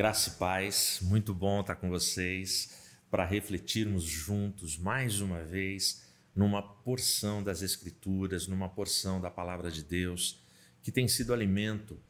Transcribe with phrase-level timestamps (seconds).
[0.00, 6.62] Graça e paz, muito bom estar com vocês para refletirmos juntos mais uma vez numa
[6.62, 10.42] porção das Escrituras, numa porção da palavra de Deus,
[10.82, 12.00] que tem sido alimento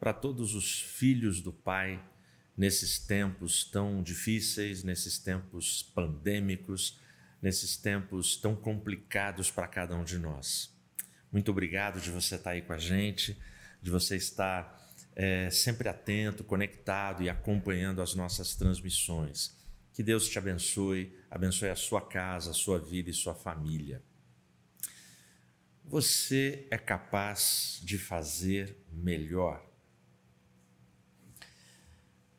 [0.00, 2.02] para todos os filhos do Pai
[2.56, 6.98] nesses tempos tão difíceis, nesses tempos pandêmicos,
[7.42, 10.74] nesses tempos tão complicados para cada um de nós.
[11.30, 13.36] Muito obrigado de você estar aí com a gente,
[13.82, 14.82] de você estar
[15.14, 19.56] é, sempre atento, conectado e acompanhando as nossas transmissões.
[19.92, 24.02] Que Deus te abençoe, abençoe a sua casa, a sua vida e sua família.
[25.84, 29.64] Você é capaz de fazer melhor.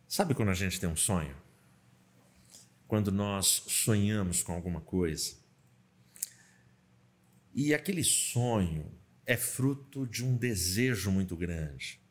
[0.08, 1.36] Sabe quando a gente tem um sonho?
[2.88, 5.46] Quando nós sonhamos com alguma coisa
[7.54, 8.92] e aquele sonho
[9.26, 12.05] é fruto de um desejo muito grande.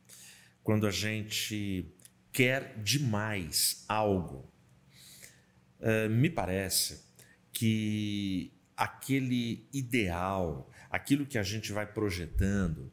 [0.65, 1.85] Quando a gente
[2.33, 4.51] quer demais algo,
[5.79, 7.05] uh, me parece
[7.53, 12.91] que aquele ideal, aquilo que a gente vai projetando,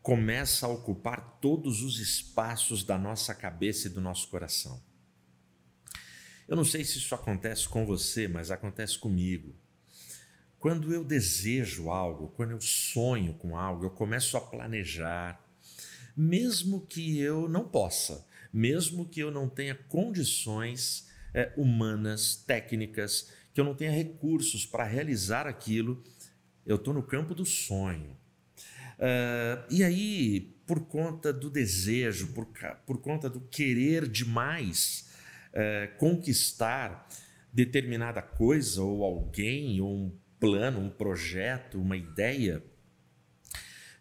[0.00, 4.82] começa a ocupar todos os espaços da nossa cabeça e do nosso coração.
[6.48, 9.54] Eu não sei se isso acontece com você, mas acontece comigo.
[10.58, 15.45] Quando eu desejo algo, quando eu sonho com algo, eu começo a planejar,
[16.16, 23.60] mesmo que eu não possa, mesmo que eu não tenha condições é, humanas, técnicas, que
[23.60, 26.02] eu não tenha recursos para realizar aquilo,
[26.64, 28.16] eu estou no campo do sonho.
[28.98, 32.48] Uh, e aí, por conta do desejo, por,
[32.86, 35.10] por conta do querer demais
[35.52, 37.06] uh, conquistar
[37.52, 42.62] determinada coisa, ou alguém, ou um plano, um projeto, uma ideia,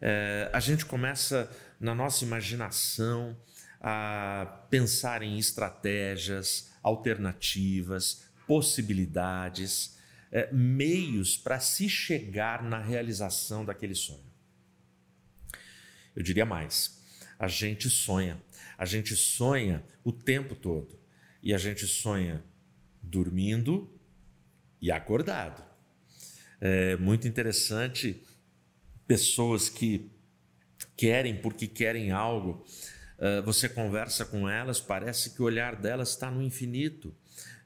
[0.02, 1.50] uh, a gente começa
[1.86, 3.38] na nossa imaginação
[3.80, 9.96] a pensar em estratégias, alternativas, possibilidades,
[10.52, 14.26] meios para se chegar na realização daquele sonho.
[16.16, 17.00] Eu diria mais:
[17.38, 18.42] a gente sonha.
[18.78, 21.00] A gente sonha o tempo todo.
[21.42, 22.44] E a gente sonha
[23.02, 23.88] dormindo
[24.82, 25.64] e acordado.
[26.60, 28.24] É muito interessante
[29.08, 30.15] pessoas que
[30.96, 32.66] querem porque querem algo.
[33.18, 37.10] Uh, você conversa com elas, parece que o olhar delas está no infinito.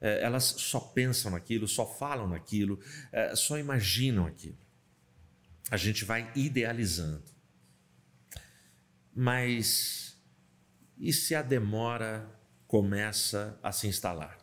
[0.02, 4.58] Uh, elas só pensam naquilo, só falam naquilo, uh, só imaginam aquilo.
[5.72, 7.24] A gente vai idealizando.
[9.16, 10.10] Mas
[11.00, 12.30] e se a demora
[12.68, 14.38] começa a se instalar?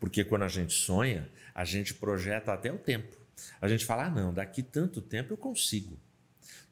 [0.00, 3.16] Porque quando a gente sonha, a gente projeta até o tempo.
[3.60, 5.98] A gente fala: ah, não, daqui tanto tempo eu consigo.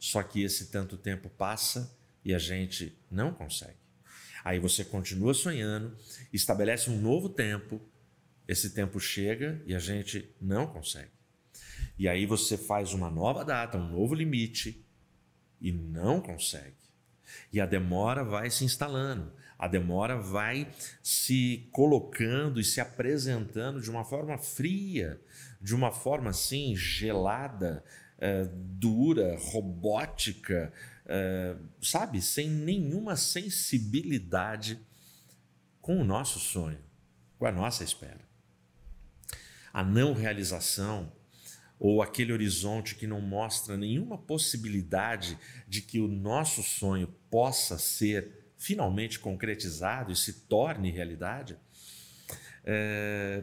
[0.01, 1.95] Só que esse tanto tempo passa
[2.25, 3.79] e a gente não consegue.
[4.43, 5.95] Aí você continua sonhando,
[6.33, 7.79] estabelece um novo tempo,
[8.49, 11.11] esse tempo chega e a gente não consegue.
[11.99, 14.83] E aí você faz uma nova data, um novo limite
[15.61, 16.81] e não consegue.
[17.53, 20.67] E a demora vai se instalando, a demora vai
[21.03, 25.21] se colocando e se apresentando de uma forma fria,
[25.61, 27.85] de uma forma assim gelada,
[28.21, 30.73] é, dura, robótica,
[31.07, 34.79] é, sabe, sem nenhuma sensibilidade
[35.81, 36.79] com o nosso sonho,
[37.39, 38.21] com a nossa espera.
[39.73, 41.11] A não realização
[41.79, 48.53] ou aquele horizonte que não mostra nenhuma possibilidade de que o nosso sonho possa ser
[48.59, 51.57] finalmente concretizado e se torne realidade,
[52.63, 53.43] é,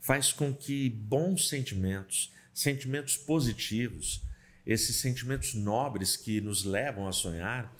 [0.00, 4.22] faz com que bons sentimentos, sentimentos positivos,
[4.66, 7.76] esses sentimentos nobres que nos levam a sonhar,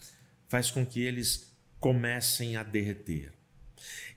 [0.49, 1.51] faz com que eles
[1.81, 3.33] comecem a derreter.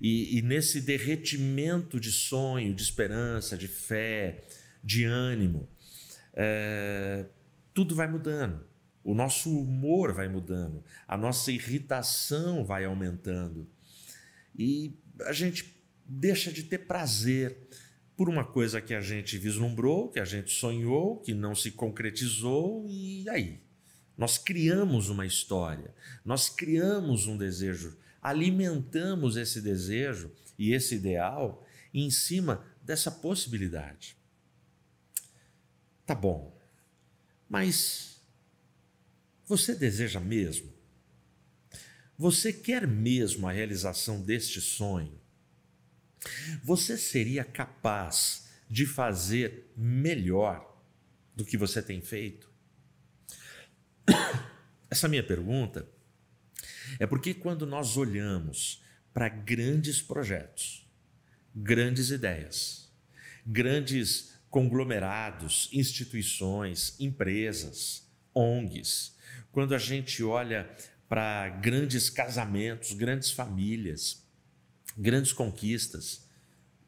[0.01, 4.43] E, e nesse derretimento de sonho, de esperança, de fé,
[4.83, 5.67] de ânimo.
[6.33, 7.25] É,
[7.73, 8.65] tudo vai mudando.
[9.01, 13.65] O nosso humor vai mudando, a nossa irritação vai aumentando
[14.53, 15.73] e a gente
[16.05, 17.57] deixa de ter prazer
[18.19, 22.85] por uma coisa que a gente vislumbrou, que a gente sonhou, que não se concretizou
[22.85, 23.61] e aí
[24.17, 25.95] nós criamos uma história,
[26.25, 34.17] nós criamos um desejo, alimentamos esse desejo e esse ideal em cima dessa possibilidade.
[36.05, 36.59] Tá bom,
[37.47, 38.21] mas
[39.45, 40.73] você deseja mesmo?
[42.17, 45.17] Você quer mesmo a realização deste sonho?
[46.63, 50.77] Você seria capaz de fazer melhor
[51.35, 52.49] do que você tem feito?
[54.89, 55.87] Essa minha pergunta
[56.99, 58.83] é porque quando nós olhamos
[59.13, 60.87] para grandes projetos,
[61.55, 62.91] grandes ideias,
[63.45, 69.15] grandes conglomerados, instituições, empresas, ONGs.
[69.51, 70.69] Quando a gente olha
[71.07, 74.23] para grandes casamentos, grandes famílias,
[74.99, 76.27] grandes conquistas,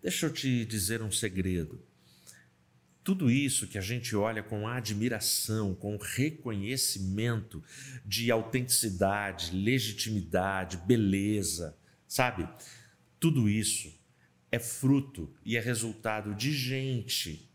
[0.01, 1.81] deixa eu te dizer um segredo.
[3.03, 7.63] Tudo isso que a gente olha com admiração, com reconhecimento
[8.05, 11.75] de autenticidade, legitimidade, beleza,
[12.05, 12.47] sabe?
[13.17, 13.91] Tudo isso
[14.51, 17.49] é fruto e é resultado de gente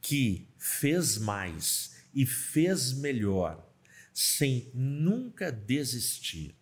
[0.00, 3.66] que fez mais e fez melhor
[4.12, 6.54] sem nunca desistir.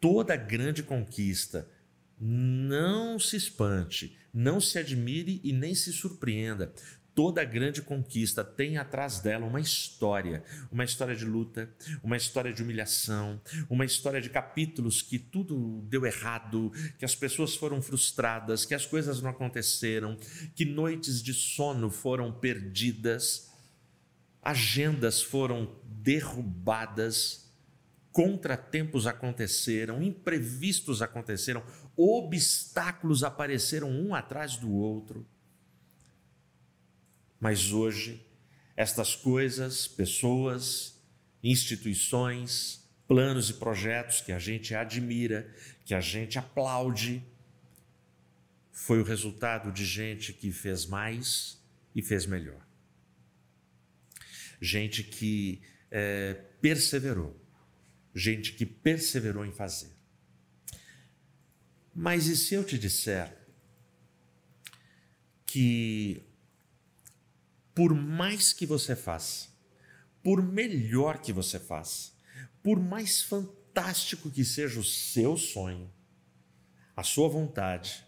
[0.00, 1.68] Toda grande conquista,
[2.18, 6.72] não se espante, não se admire e nem se surpreenda.
[7.14, 11.68] Toda grande conquista tem atrás dela uma história, uma história de luta,
[12.02, 17.54] uma história de humilhação, uma história de capítulos que tudo deu errado, que as pessoas
[17.54, 20.16] foram frustradas, que as coisas não aconteceram,
[20.54, 23.50] que noites de sono foram perdidas,
[24.40, 27.39] agendas foram derrubadas,
[28.12, 31.62] contratempos aconteceram, imprevistos aconteceram,
[31.96, 35.26] obstáculos apareceram um atrás do outro.
[37.38, 38.26] Mas hoje,
[38.76, 41.00] estas coisas, pessoas,
[41.42, 45.52] instituições, planos e projetos que a gente admira,
[45.84, 47.24] que a gente aplaude,
[48.70, 51.62] foi o resultado de gente que fez mais
[51.94, 52.60] e fez melhor.
[54.60, 57.39] Gente que é, perseverou,
[58.14, 59.90] gente que perseverou em fazer.
[61.94, 63.36] Mas e se eu te disser
[65.44, 66.22] que
[67.74, 69.48] por mais que você faça,
[70.22, 72.12] por melhor que você faça,
[72.62, 75.90] por mais fantástico que seja o seu sonho,
[76.96, 78.04] a sua vontade,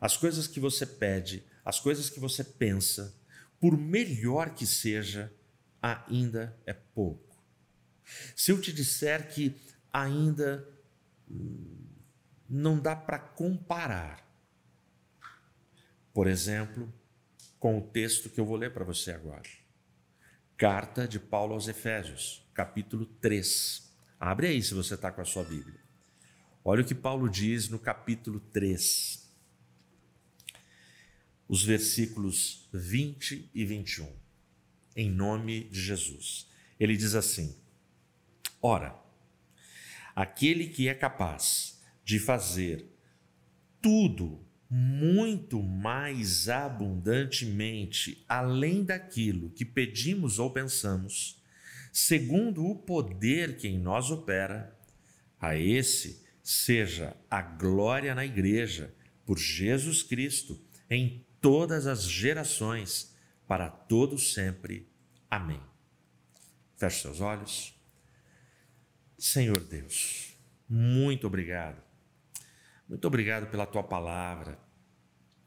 [0.00, 3.14] as coisas que você pede, as coisas que você pensa,
[3.60, 5.32] por melhor que seja,
[5.80, 7.23] ainda é pouco.
[8.34, 9.54] Se eu te disser que
[9.92, 10.68] ainda
[12.48, 14.24] não dá para comparar,
[16.12, 16.92] por exemplo,
[17.58, 19.48] com o texto que eu vou ler para você agora.
[20.56, 23.90] Carta de Paulo aos Efésios, capítulo 3.
[24.20, 25.80] Abre aí se você está com a sua Bíblia.
[26.64, 29.28] Olha o que Paulo diz no capítulo 3,
[31.46, 34.10] os versículos 20 e 21,
[34.96, 36.48] em nome de Jesus.
[36.78, 37.54] Ele diz assim:
[38.66, 38.98] Ora,
[40.16, 42.86] aquele que é capaz de fazer
[43.78, 51.42] tudo muito mais abundantemente, além daquilo que pedimos ou pensamos,
[51.92, 54.74] segundo o poder que em nós opera,
[55.38, 58.94] a esse seja a glória na Igreja,
[59.26, 60.58] por Jesus Cristo,
[60.88, 63.14] em todas as gerações,
[63.46, 64.88] para todos sempre.
[65.30, 65.60] Amém.
[66.78, 67.74] Feche seus olhos.
[69.18, 70.36] Senhor Deus,
[70.68, 71.84] muito obrigado
[72.88, 74.58] muito obrigado pela tua palavra.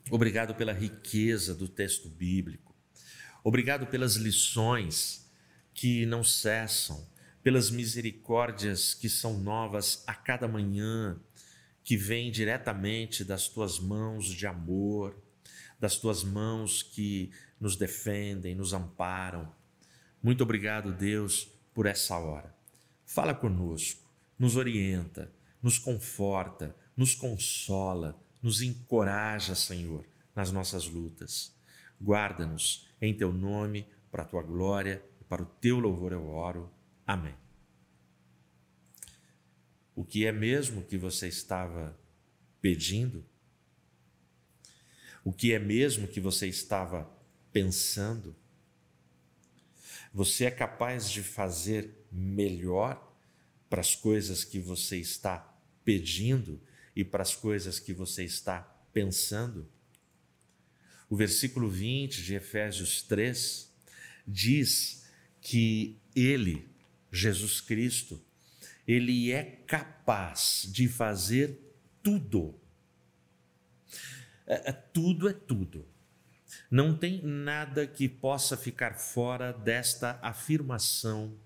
[0.10, 2.76] Obrigado pela riqueza do texto bíblico.
[3.44, 5.32] Obrigado pelas lições
[5.74, 7.08] que não cessam,
[7.44, 11.20] pelas misericórdias que são novas a cada manhã,
[11.84, 15.16] que vêm diretamente das tuas mãos de amor,
[15.80, 19.54] das tuas mãos que nos defendem, nos amparam.
[20.24, 22.57] Muito obrigado, Deus, por essa hora.
[23.08, 24.06] Fala conosco,
[24.38, 25.32] nos orienta,
[25.64, 31.56] nos conforta, nos consola, nos encoraja, Senhor, nas nossas lutas.
[32.00, 36.70] Guarda-nos em teu nome, para a tua glória e para o teu louvor eu oro.
[37.06, 37.34] Amém.
[39.96, 41.98] O que é mesmo que você estava
[42.62, 43.26] pedindo?
[45.24, 47.10] O que é mesmo que você estava
[47.54, 48.36] pensando?
[50.14, 53.16] Você é capaz de fazer melhor
[53.70, 55.40] para as coisas que você está
[55.84, 56.62] pedindo
[56.96, 58.62] e para as coisas que você está
[58.94, 59.70] pensando?
[61.10, 63.72] O versículo 20 de Efésios 3
[64.28, 65.06] diz
[65.42, 66.68] que Ele,
[67.12, 68.22] Jesus Cristo,
[68.86, 71.58] Ele é capaz de fazer
[72.04, 72.60] tudo.
[74.46, 75.86] É, é, tudo é tudo.
[76.70, 81.38] Não tem nada que possa ficar fora desta afirmação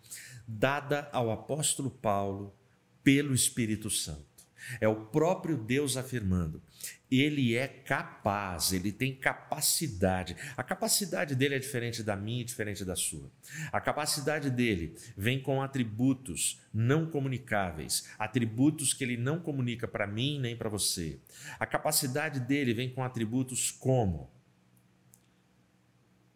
[0.47, 2.55] dada ao apóstolo Paulo
[3.03, 4.31] pelo Espírito Santo.
[4.79, 6.61] É o próprio Deus afirmando.
[7.09, 10.35] Ele é capaz, ele tem capacidade.
[10.55, 13.29] A capacidade dele é diferente da minha e diferente da sua.
[13.71, 20.39] A capacidade dele vem com atributos não comunicáveis, atributos que ele não comunica para mim
[20.39, 21.19] nem para você.
[21.59, 24.31] A capacidade dele vem com atributos como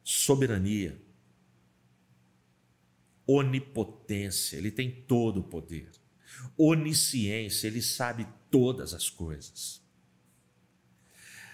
[0.06, 1.02] soberania,
[3.26, 5.90] onipotência, ele tem todo o poder.
[6.56, 9.82] Onisciência, ele sabe todas as coisas.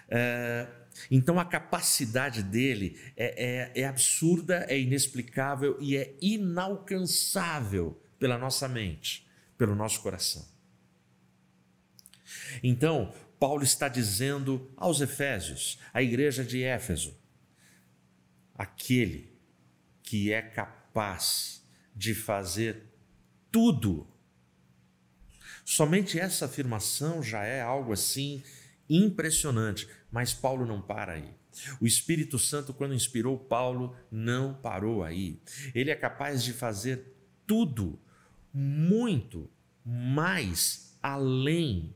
[0.10, 0.67] É,
[1.10, 8.67] então a capacidade dele é, é, é absurda, é inexplicável e é inalcançável pela nossa
[8.67, 9.25] mente,
[9.58, 10.46] pelo nosso coração.
[12.62, 17.21] Então, Paulo está dizendo aos Efésios, à igreja de Éfeso,
[18.62, 19.27] aquele
[20.03, 21.65] que é capaz
[21.96, 22.84] de fazer
[23.51, 24.08] tudo.
[25.65, 28.44] Somente essa afirmação já é algo assim
[28.88, 31.34] impressionante, mas Paulo não para aí.
[31.80, 35.41] O Espírito Santo, quando inspirou Paulo, não parou aí.
[35.74, 37.15] Ele é capaz de fazer
[37.48, 38.00] tudo,
[38.53, 39.50] muito
[39.84, 41.96] mais além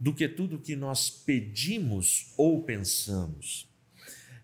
[0.00, 3.71] do que tudo que nós pedimos ou pensamos.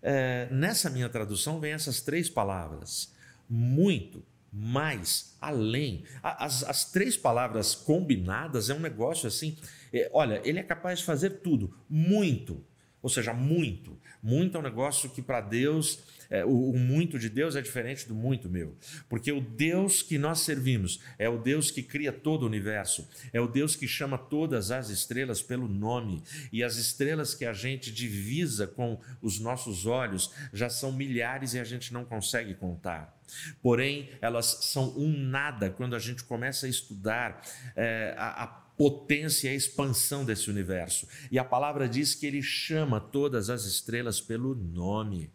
[0.01, 3.13] É, nessa minha tradução vem essas três palavras:
[3.49, 6.03] muito, mais, além.
[6.23, 9.57] As, as três palavras combinadas é um negócio assim.
[9.93, 12.63] É, olha, ele é capaz de fazer tudo, muito,
[13.01, 13.97] ou seja, muito.
[14.21, 15.99] Muito é um negócio que para Deus
[16.29, 18.75] é, o, o, muito de Deus é diferente do muito meu,
[19.07, 23.41] porque o Deus que nós servimos é o Deus que cria todo o universo, é
[23.41, 27.91] o Deus que chama todas as estrelas pelo nome, e as estrelas que a gente
[27.91, 33.17] divisa com os nossos olhos já são milhares e a gente não consegue contar.
[33.61, 37.41] Porém, elas são um nada quando a gente começa a estudar
[37.75, 41.05] é, a, a potência e a expansão desse universo.
[41.29, 45.29] E a palavra diz que ele chama todas as estrelas pelo nome.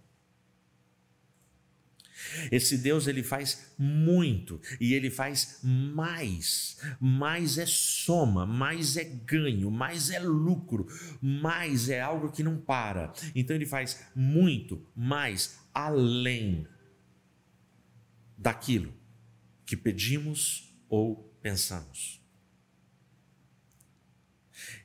[2.50, 6.79] Esse Deus ele faz muito e ele faz mais.
[7.00, 10.87] Mais é soma, mais é ganho, mais é lucro,
[11.21, 13.12] mais é algo que não para.
[13.35, 16.67] Então ele faz muito mais além
[18.37, 18.93] daquilo
[19.64, 22.23] que pedimos ou pensamos.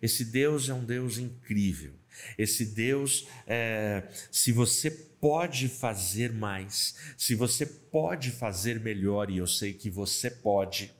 [0.01, 1.93] Esse Deus é um Deus incrível.
[2.37, 9.47] Esse Deus, é, se você pode fazer mais, se você pode fazer melhor, e eu
[9.47, 10.93] sei que você pode,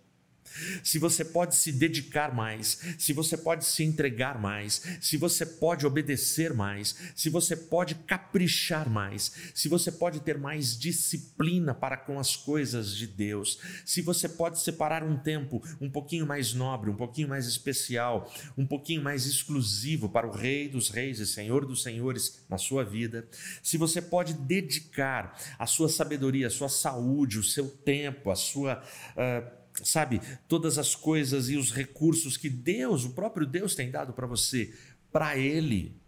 [0.84, 5.86] se você pode se dedicar mais, se você pode se entregar mais, se você pode
[5.86, 12.20] obedecer mais, se você pode caprichar mais, se você pode ter mais disciplina para com
[12.20, 16.96] as coisas de Deus, se você pode separar um tempo um pouquinho mais nobre, um
[16.96, 21.84] pouquinho mais especial, um pouquinho mais exclusivo para o Rei dos Reis e Senhor dos
[21.84, 23.27] Senhores na sua vida,
[23.62, 28.84] se você pode dedicar a sua sabedoria, a sua saúde, o seu tempo, a sua.
[29.15, 34.14] Uh, sabe, todas as coisas e os recursos que Deus, o próprio Deus, tem dado
[34.14, 34.74] para você,
[35.12, 36.00] para Ele,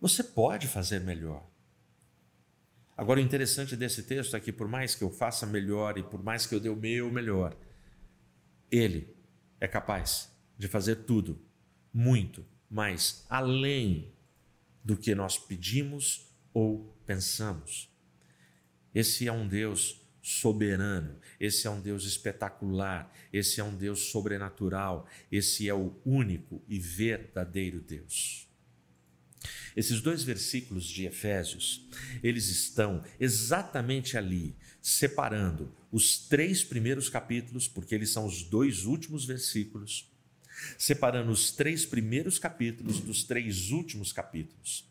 [0.00, 1.48] você pode fazer melhor.
[2.96, 6.22] Agora, o interessante desse texto é que, por mais que eu faça melhor e por
[6.22, 7.56] mais que eu dê o meu melhor,
[8.70, 9.16] Ele
[9.60, 11.40] é capaz de fazer tudo,
[11.92, 14.12] muito mais além
[14.84, 17.90] do que nós pedimos ou pensamos.
[18.94, 25.08] Esse é um Deus soberano, esse é um Deus espetacular, esse é um Deus sobrenatural,
[25.30, 28.48] esse é o único e verdadeiro Deus.
[29.76, 31.84] Esses dois versículos de Efésios,
[32.22, 39.24] eles estão exatamente ali, separando os três primeiros capítulos, porque eles são os dois últimos
[39.24, 40.08] versículos,
[40.78, 44.88] separando os três primeiros capítulos dos três últimos capítulos.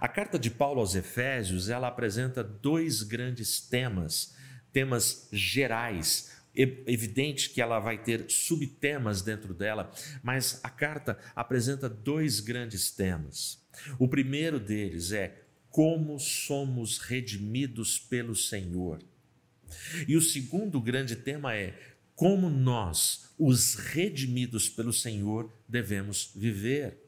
[0.00, 4.36] A carta de Paulo aos Efésios, ela apresenta dois grandes temas
[4.72, 6.36] temas gerais.
[6.56, 12.90] É evidente que ela vai ter subtemas dentro dela, mas a carta apresenta dois grandes
[12.90, 13.64] temas.
[13.98, 19.00] O primeiro deles é como somos redimidos pelo Senhor.
[20.06, 21.78] E o segundo grande tema é
[22.14, 27.07] como nós, os redimidos pelo Senhor, devemos viver.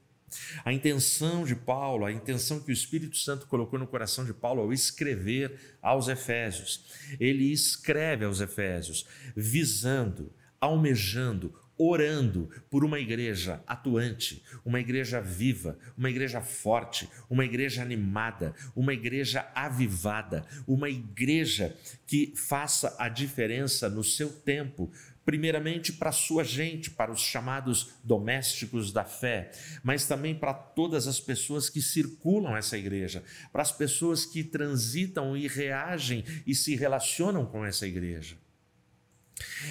[0.65, 4.63] A intenção de Paulo, a intenção que o Espírito Santo colocou no coração de Paulo
[4.63, 6.85] ao escrever aos Efésios,
[7.19, 16.11] ele escreve aos Efésios, visando, almejando, orando por uma igreja atuante, uma igreja viva, uma
[16.11, 21.75] igreja forte, uma igreja animada, uma igreja avivada, uma igreja
[22.07, 24.93] que faça a diferença no seu tempo,
[25.31, 31.21] primeiramente para sua gente, para os chamados domésticos da fé, mas também para todas as
[31.21, 33.23] pessoas que circulam essa igreja,
[33.53, 38.37] para as pessoas que transitam e reagem e se relacionam com essa igreja.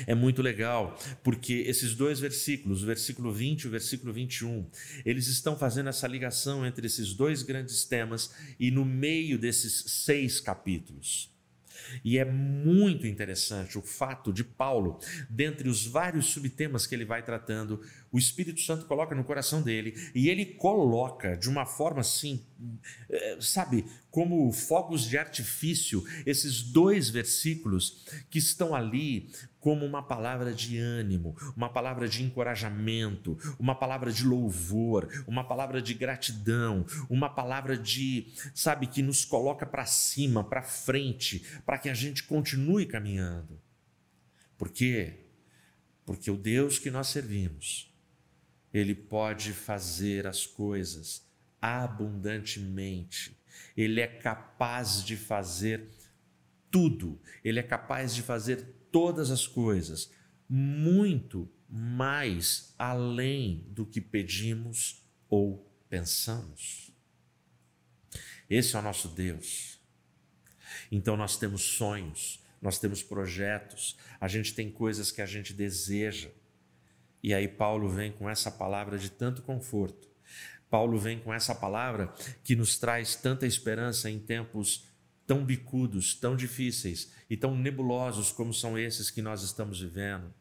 [0.07, 4.65] É muito legal, porque esses dois versículos, o versículo 20 e o versículo 21,
[5.05, 10.39] eles estão fazendo essa ligação entre esses dois grandes temas e no meio desses seis
[10.39, 11.37] capítulos.
[12.03, 17.23] E é muito interessante o fato de Paulo, dentre os vários subtemas que ele vai
[17.23, 17.81] tratando,
[18.11, 22.43] o Espírito Santo coloca no coração dele e ele coloca de uma forma assim,
[23.39, 30.77] sabe, como fogos de artifício, esses dois versículos que estão ali como uma palavra de
[30.77, 37.77] ânimo, uma palavra de encorajamento, uma palavra de louvor, uma palavra de gratidão, uma palavra
[37.77, 43.59] de, sabe, que nos coloca para cima, para frente, para que a gente continue caminhando.
[44.57, 45.25] Por quê?
[46.05, 47.93] Porque o Deus que nós servimos,
[48.73, 51.28] ele pode fazer as coisas
[51.61, 53.37] abundantemente.
[53.75, 55.89] Ele é capaz de fazer
[56.71, 57.19] tudo.
[57.43, 60.11] Ele é capaz de fazer todas as coisas,
[60.47, 66.91] muito mais além do que pedimos ou pensamos.
[68.49, 69.79] Esse é o nosso Deus.
[70.91, 76.29] Então nós temos sonhos, nós temos projetos, a gente tem coisas que a gente deseja.
[77.21, 80.08] E aí Paulo vem com essa palavra de tanto conforto.
[80.69, 84.85] Paulo vem com essa palavra que nos traz tanta esperança em tempos
[85.25, 90.33] tão bicudos, tão difíceis e tão nebulosos como são esses que nós estamos vivendo.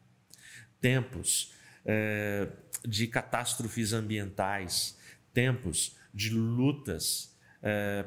[0.81, 1.53] Tempos
[1.85, 2.49] é,
[2.87, 4.99] de catástrofes ambientais,
[5.33, 8.05] tempos de lutas, é,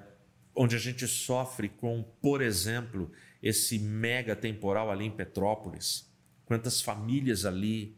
[0.56, 3.12] onde a gente sofre com, por exemplo,
[3.42, 6.12] esse mega temporal ali em Petrópolis.
[6.46, 7.96] Quantas famílias ali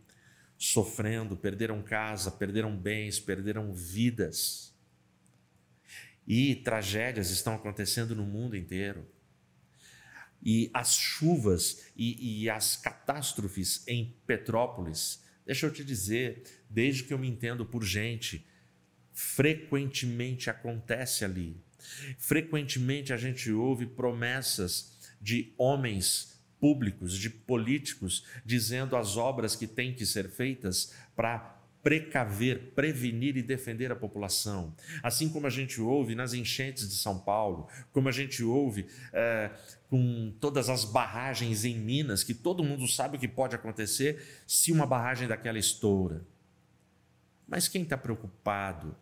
[0.63, 4.73] sofrendo, perderam casa, perderam bens, perderam vidas
[6.25, 9.05] e tragédias estão acontecendo no mundo inteiro.
[10.41, 17.13] E as chuvas e, e, as catástrofes em Petrópolis, deixa eu te dizer, desde que
[17.13, 18.45] eu me entendo por gente,
[19.11, 21.61] frequentemente acontece ali.
[22.17, 26.32] Frequentemente a gente ouve promessas de homens
[26.63, 33.43] públicos, de políticos, dizendo as obras que têm que ser feitas para precaver, prevenir e
[33.43, 34.73] defender a população.
[35.03, 39.51] Assim como a gente ouve nas enchentes de São Paulo, como a gente ouve é,
[39.89, 44.71] com todas as barragens em Minas, que todo mundo sabe o que pode acontecer se
[44.71, 46.25] uma barragem daquela estoura.
[47.45, 48.95] Mas quem está preocupado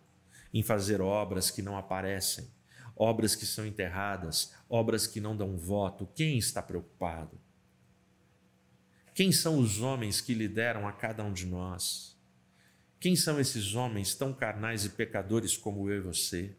[0.52, 2.48] em fazer obras que não aparecem,
[2.96, 7.40] obras que são enterradas, obras que não dão voto, quem está preocupado?
[9.14, 12.18] Quem são os homens que lideram a cada um de nós?
[13.00, 16.56] Quem são esses homens tão carnais e pecadores como eu e você?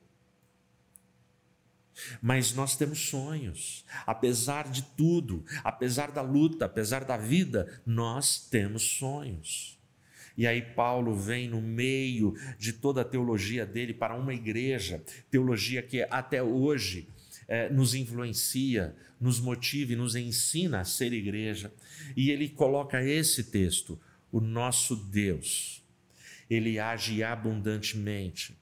[2.20, 8.82] Mas nós temos sonhos, apesar de tudo, apesar da luta, apesar da vida, nós temos
[8.82, 9.78] sonhos.
[10.36, 15.82] E aí Paulo vem no meio de toda a teologia dele para uma igreja, teologia
[15.82, 17.08] que até hoje
[17.52, 21.70] é, nos influencia, nos motiva e nos ensina a ser igreja.
[22.16, 25.82] E ele coloca esse texto: o nosso Deus
[26.54, 28.54] ele age abundantemente,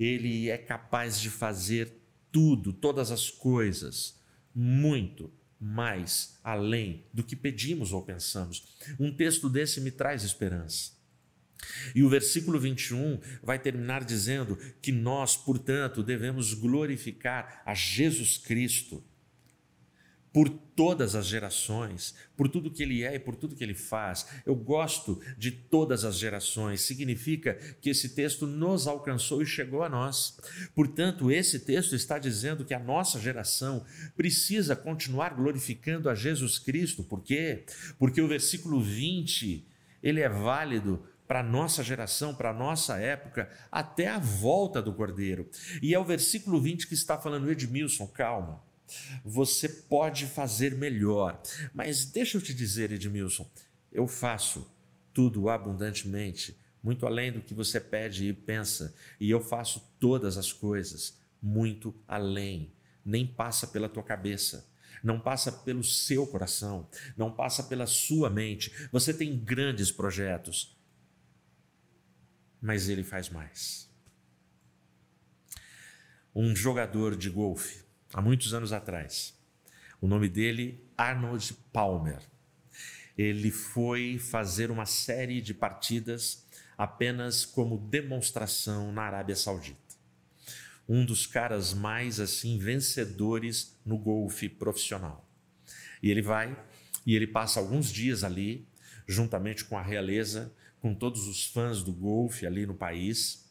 [0.00, 1.92] ele é capaz de fazer
[2.32, 4.18] tudo, todas as coisas,
[4.54, 8.76] muito mais além do que pedimos ou pensamos.
[8.98, 10.95] Um texto desse me traz esperança.
[11.94, 19.02] E o versículo 21 vai terminar dizendo que nós, portanto, devemos glorificar a Jesus Cristo
[20.36, 24.26] por todas as gerações, por tudo que ele é e por tudo que ele faz.
[24.44, 29.88] Eu gosto de todas as gerações, significa que esse texto nos alcançou e chegou a
[29.88, 30.38] nós.
[30.74, 33.82] Portanto, esse texto está dizendo que a nossa geração
[34.14, 37.02] precisa continuar glorificando a Jesus Cristo.
[37.02, 37.64] Por quê?
[37.98, 39.66] Porque o versículo 20,
[40.02, 45.48] ele é válido para nossa geração, para nossa época, até a volta do Cordeiro.
[45.82, 48.62] E é o versículo 20 que está falando, Edmilson, calma.
[49.24, 51.40] Você pode fazer melhor.
[51.74, 53.48] Mas deixa eu te dizer, Edmilson,
[53.92, 54.70] eu faço
[55.12, 60.52] tudo abundantemente, muito além do que você pede e pensa, e eu faço todas as
[60.52, 62.72] coisas muito além.
[63.04, 64.68] Nem passa pela tua cabeça,
[65.02, 68.72] não passa pelo seu coração, não passa pela sua mente.
[68.92, 70.75] Você tem grandes projetos,
[72.60, 73.90] mas ele faz mais.
[76.34, 79.34] Um jogador de golfe há muitos anos atrás.
[80.00, 82.20] O nome dele, Arnold Palmer.
[83.16, 89.96] ele foi fazer uma série de partidas apenas como demonstração na Arábia Saudita.
[90.88, 95.26] Um dos caras mais assim vencedores no golfe profissional.
[96.02, 96.56] E ele vai
[97.06, 98.68] e ele passa alguns dias ali,
[99.06, 103.46] juntamente com a realeza, com todos os fãs do golfe ali no país.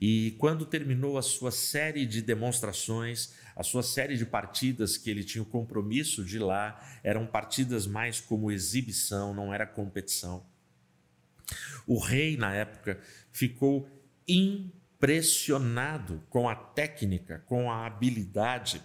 [0.00, 5.22] E quando terminou a sua série de demonstrações, a sua série de partidas que ele
[5.22, 10.46] tinha o compromisso de ir lá, eram partidas mais como exibição, não era competição.
[11.86, 12.98] O rei, na época,
[13.30, 13.86] ficou
[14.26, 18.82] impressionado com a técnica, com a habilidade,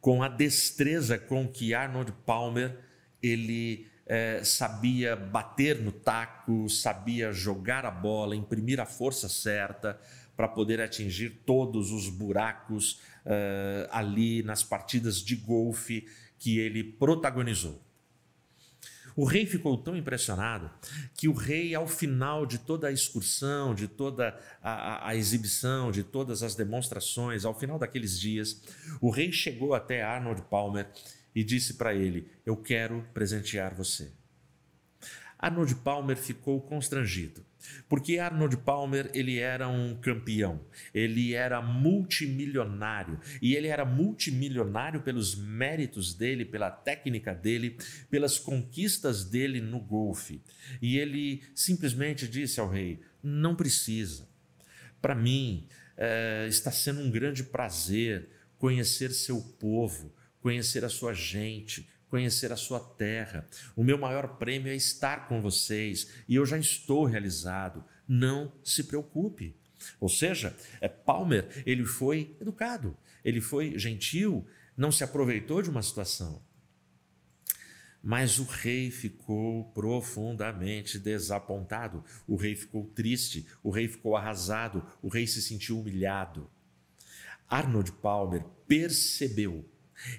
[0.00, 2.78] com a destreza com que Arnold Palmer
[3.22, 9.98] ele é, sabia bater no taco, sabia jogar a bola, imprimir a força certa
[10.36, 16.06] para poder atingir todos os buracos uh, ali nas partidas de golfe
[16.38, 17.80] que ele protagonizou.
[19.16, 20.68] O rei ficou tão impressionado
[21.16, 26.02] que o rei, ao final de toda a excursão, de toda a, a, exibição, de
[26.02, 28.60] todas as demonstrações, ao final daqueles dias,
[29.00, 30.88] o rei chegou até Arnold Palmer
[31.34, 34.12] e disse para ele: Eu quero presentear você.
[35.38, 37.44] Arnold Palmer ficou constrangido,
[37.86, 45.34] porque Arnold Palmer ele era um campeão, ele era multimilionário e ele era multimilionário pelos
[45.34, 47.76] méritos dele, pela técnica dele,
[48.10, 50.40] pelas conquistas dele no golfe.
[50.80, 54.26] E ele simplesmente disse ao rei: não precisa.
[55.00, 55.66] Para mim
[55.96, 60.14] é, está sendo um grande prazer conhecer seu povo,
[60.44, 63.48] conhecer a sua gente, conhecer a sua terra.
[63.74, 67.82] O meu maior prêmio é estar com vocês e eu já estou realizado.
[68.06, 69.56] Não se preocupe.
[69.98, 75.82] Ou seja, é, Palmer, ele foi educado, ele foi gentil, não se aproveitou de uma
[75.82, 76.42] situação.
[78.02, 85.08] Mas o rei ficou profundamente desapontado, o rei ficou triste, o rei ficou arrasado, o
[85.08, 86.50] rei se sentiu humilhado.
[87.48, 89.64] Arnold Palmer percebeu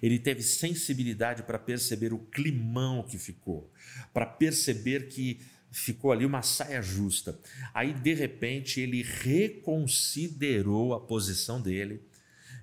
[0.02, 3.72] ele teve sensibilidade para perceber o climão que ficou,
[4.14, 5.40] para perceber que
[5.72, 7.40] ficou ali uma saia justa.
[7.74, 12.02] Aí, de repente, ele reconsiderou a posição dele,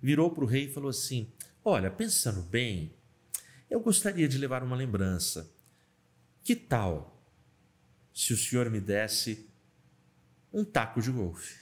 [0.03, 1.31] virou para o rei e falou assim:
[1.65, 2.93] Olha, pensando bem,
[3.71, 5.51] eu gostaria de levar uma lembrança.
[6.43, 7.23] Que tal
[8.13, 9.49] se o senhor me desse
[10.53, 11.61] um taco de golfe?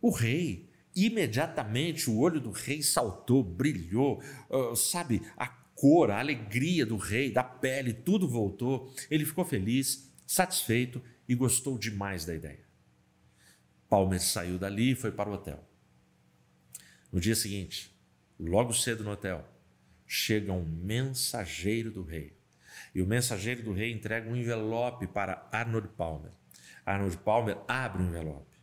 [0.00, 0.69] O rei
[1.00, 7.32] Imediatamente o olho do rei saltou, brilhou, uh, sabe, a cor, a alegria do rei,
[7.32, 8.94] da pele, tudo voltou.
[9.10, 12.66] Ele ficou feliz, satisfeito e gostou demais da ideia.
[13.88, 15.66] Palmer saiu dali e foi para o hotel.
[17.10, 17.90] No dia seguinte,
[18.38, 19.48] logo cedo no hotel,
[20.06, 22.36] chega um mensageiro do rei.
[22.94, 26.32] E o mensageiro do rei entrega um envelope para Arnold Palmer.
[26.84, 28.54] Arnold Palmer abre o envelope.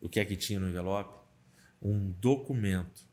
[0.00, 1.21] O que é que tinha no envelope?
[1.82, 3.04] Um documento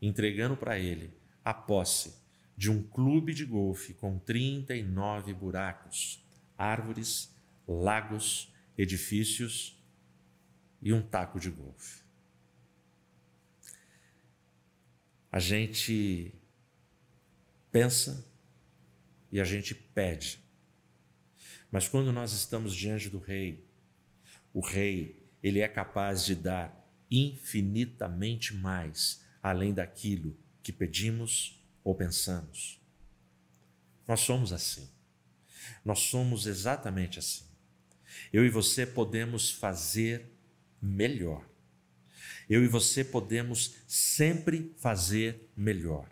[0.00, 1.12] entregando para ele
[1.44, 2.18] a posse
[2.56, 6.24] de um clube de golfe com 39 buracos,
[6.56, 7.34] árvores,
[7.66, 9.78] lagos, edifícios
[10.82, 12.02] e um taco de golfe.
[15.30, 16.34] A gente
[17.70, 18.26] pensa
[19.30, 20.40] e a gente pede.
[21.70, 23.64] Mas quando nós estamos diante do rei,
[24.52, 26.79] o rei, ele é capaz de dar
[27.10, 32.80] infinitamente mais além daquilo que pedimos ou pensamos.
[34.06, 34.88] Nós somos assim.
[35.84, 37.44] Nós somos exatamente assim.
[38.32, 40.26] Eu e você podemos fazer
[40.80, 41.48] melhor.
[42.48, 46.08] Eu e você podemos sempre fazer melhor.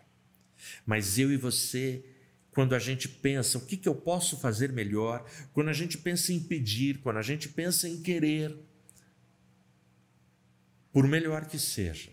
[0.85, 2.03] Mas eu e você,
[2.51, 6.31] quando a gente pensa o que, que eu posso fazer melhor, quando a gente pensa
[6.31, 8.57] em pedir, quando a gente pensa em querer,
[10.91, 12.11] por melhor que seja,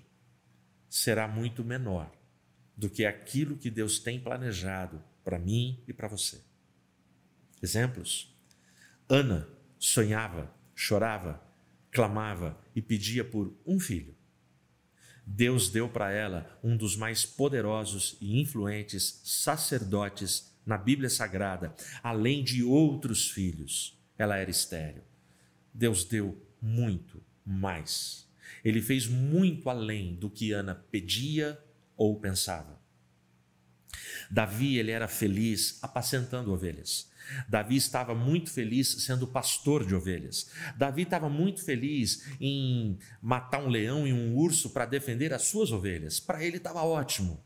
[0.89, 2.13] será muito menor
[2.77, 6.43] do que aquilo que Deus tem planejado para mim e para você.
[7.63, 8.35] Exemplos?
[9.09, 11.43] Ana sonhava, chorava,
[11.91, 14.15] clamava e pedia por um filho.
[15.25, 22.45] Deus deu para ela um dos mais poderosos e influentes sacerdotes na Bíblia Sagrada, além
[22.45, 23.99] de outros filhos.
[24.19, 25.03] Ela era estéril.
[25.73, 28.26] Deus deu muito mais
[28.65, 31.59] ele fez muito além do que Ana pedia
[31.97, 32.81] ou pensava.
[34.31, 37.11] Davi ele era feliz apacentando ovelhas.
[37.49, 40.51] Davi estava muito feliz sendo pastor de ovelhas.
[40.77, 45.73] Davi estava muito feliz em matar um leão e um urso para defender as suas
[45.73, 46.21] ovelhas.
[46.21, 47.43] Para ele estava ótimo.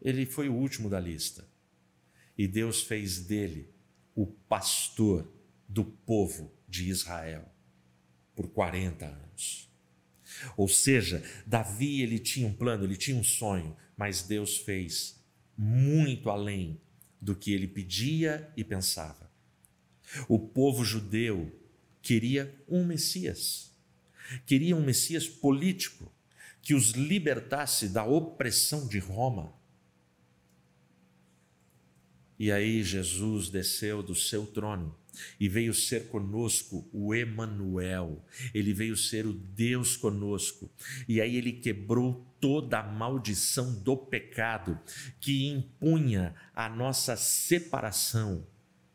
[0.00, 1.48] Ele foi o último da lista.
[2.36, 3.72] e Deus fez dele
[4.14, 5.30] o pastor
[5.68, 7.51] do povo de Israel
[8.34, 9.70] por 40 anos.
[10.56, 15.20] Ou seja, Davi ele tinha um plano, ele tinha um sonho, mas Deus fez
[15.56, 16.80] muito além
[17.20, 19.30] do que ele pedia e pensava.
[20.28, 21.50] O povo judeu
[22.00, 23.70] queria um Messias,
[24.44, 26.12] queria um Messias político
[26.60, 29.52] que os libertasse da opressão de Roma.
[32.38, 34.96] E aí Jesus desceu do seu trono
[35.38, 38.24] e veio ser conosco o Emanuel.
[38.54, 40.70] Ele veio ser o Deus conosco.
[41.08, 44.78] E aí ele quebrou toda a maldição do pecado
[45.20, 48.46] que impunha a nossa separação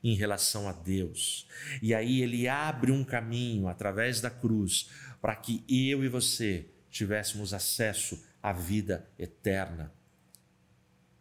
[0.04, 1.48] em relação a Deus.
[1.82, 4.90] E aí ele abre um caminho através da cruz
[5.22, 9.97] para que eu e você tivéssemos acesso à vida eterna.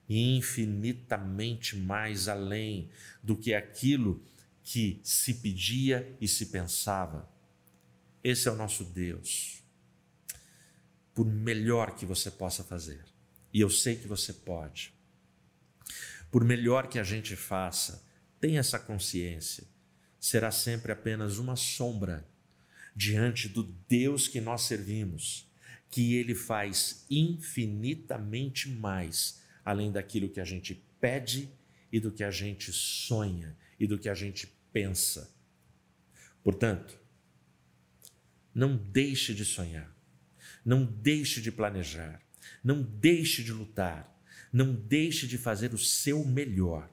[0.08, 2.90] Infinitamente mais além
[3.22, 4.22] do que aquilo
[4.62, 7.28] que se pedia e se pensava.
[8.22, 9.62] Esse é o nosso Deus.
[11.14, 13.04] Por melhor que você possa fazer,
[13.52, 14.92] e eu sei que você pode,
[16.30, 18.04] por melhor que a gente faça,
[18.40, 19.64] tenha essa consciência,
[20.20, 22.28] será sempre apenas uma sombra
[22.94, 25.48] diante do Deus que nós servimos,
[25.90, 31.50] que Ele faz infinitamente mais além daquilo que a gente pede
[31.90, 35.34] e do que a gente sonha e do que a gente pensa.
[36.44, 36.96] Portanto,
[38.54, 39.92] não deixe de sonhar,
[40.64, 42.22] não deixe de planejar,
[42.62, 44.16] não deixe de lutar,
[44.52, 46.88] não deixe de fazer o seu melhor,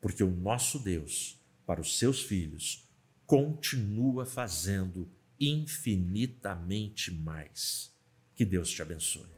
[0.00, 2.88] porque o nosso Deus, para os seus filhos,
[3.26, 7.94] continua fazendo infinitamente mais.
[8.34, 9.28] Que Deus te abençoe.